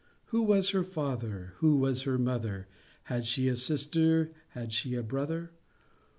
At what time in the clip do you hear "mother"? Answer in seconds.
2.17-2.67